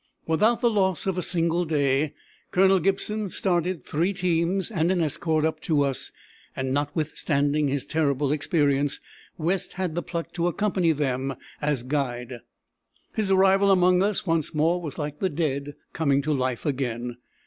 Without 0.25 0.61
the 0.61 0.69
loss 0.71 1.05
of 1.05 1.15
a 1.15 1.21
single 1.21 1.63
day 1.63 2.15
Colonel 2.49 2.79
Gibson 2.79 3.29
started 3.29 3.85
three 3.85 4.13
teams 4.13 4.71
and 4.71 4.89
an 4.89 4.99
escort 4.99 5.45
up 5.45 5.59
to 5.59 5.83
us, 5.83 6.11
and 6.55 6.73
notwithstanding 6.73 7.67
his 7.67 7.85
terrible 7.85 8.31
experience, 8.31 8.99
West 9.37 9.73
had 9.73 9.93
the 9.93 10.01
pluck 10.01 10.33
to 10.33 10.47
accompany 10.47 10.91
them 10.91 11.35
as 11.61 11.83
guide. 11.83 12.39
His 13.13 13.29
arrival 13.29 13.69
among 13.69 14.01
us 14.01 14.25
once 14.25 14.55
more 14.55 14.81
was 14.81 14.97
like 14.97 15.19
the 15.19 15.29
dead 15.29 15.75
coming 15.93 16.23
to 16.23 16.33
life 16.33 16.65
again. 16.65 17.17